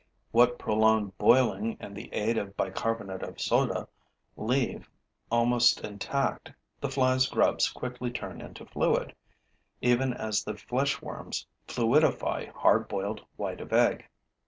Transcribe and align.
What 0.31 0.57
prolonged 0.57 1.15
boiling 1.19 1.77
and 1.79 1.95
the 1.95 2.11
aid 2.11 2.35
of 2.35 2.57
bicarbonate 2.57 3.21
of 3.21 3.39
soda 3.39 3.87
leave 4.35 4.89
almost 5.29 5.81
intact 5.81 6.51
the 6.79 6.89
fly's 6.89 7.27
grubs 7.27 7.69
quickly 7.69 8.09
turn 8.09 8.41
into 8.41 8.65
fluid, 8.65 9.13
even 9.79 10.11
as 10.15 10.43
the 10.43 10.57
flesh 10.57 11.03
worms 11.03 11.45
fluidify 11.67 12.51
hard 12.51 12.87
boiled 12.87 13.23
white 13.37 13.61
of 13.61 13.71
egg. 13.73 14.07